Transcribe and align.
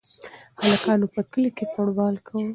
هلکانو 0.61 1.07
په 1.13 1.21
کلي 1.31 1.49
کې 1.57 1.65
فوټبال 1.71 2.15
کاوه. 2.27 2.47